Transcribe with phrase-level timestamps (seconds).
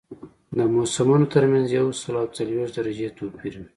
[0.57, 3.67] د موسمونو ترمنځ یو سل او څلوېښت درجې توپیر وي